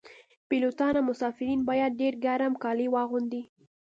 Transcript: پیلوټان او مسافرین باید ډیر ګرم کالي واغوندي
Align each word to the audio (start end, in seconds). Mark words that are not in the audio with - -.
پیلوټان 0.47 0.93
او 0.97 1.03
مسافرین 1.11 1.59
باید 1.69 1.97
ډیر 2.01 2.13
ګرم 2.25 2.53
کالي 2.63 2.87
واغوندي 2.91 3.41